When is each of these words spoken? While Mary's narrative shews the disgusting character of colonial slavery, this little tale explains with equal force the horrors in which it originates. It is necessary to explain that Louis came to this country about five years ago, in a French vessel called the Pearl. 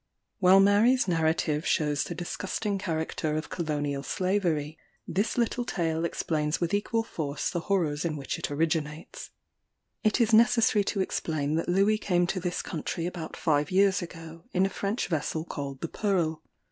While 0.39 0.59
Mary's 0.61 1.07
narrative 1.07 1.63
shews 1.63 2.03
the 2.05 2.15
disgusting 2.15 2.79
character 2.79 3.35
of 3.37 3.51
colonial 3.51 4.01
slavery, 4.01 4.79
this 5.07 5.37
little 5.37 5.63
tale 5.63 6.05
explains 6.05 6.59
with 6.59 6.73
equal 6.73 7.03
force 7.03 7.51
the 7.51 7.59
horrors 7.69 8.03
in 8.03 8.17
which 8.17 8.39
it 8.39 8.49
originates. 8.49 9.29
It 10.03 10.19
is 10.19 10.33
necessary 10.33 10.83
to 10.85 11.01
explain 11.01 11.53
that 11.53 11.69
Louis 11.69 11.99
came 11.99 12.25
to 12.25 12.39
this 12.39 12.63
country 12.63 13.05
about 13.05 13.37
five 13.37 13.69
years 13.69 14.01
ago, 14.01 14.45
in 14.53 14.65
a 14.65 14.69
French 14.69 15.05
vessel 15.07 15.45
called 15.45 15.81
the 15.81 15.87
Pearl. 15.87 16.41